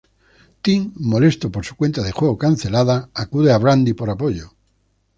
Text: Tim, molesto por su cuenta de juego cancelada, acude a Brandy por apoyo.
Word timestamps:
Tim, 0.63 0.91
molesto 0.95 1.51
por 1.51 1.63
su 1.63 1.75
cuenta 1.75 2.01
de 2.01 2.11
juego 2.11 2.35
cancelada, 2.35 3.11
acude 3.13 3.51
a 3.53 3.59
Brandy 3.59 3.93
por 3.93 4.09
apoyo. 4.09 4.49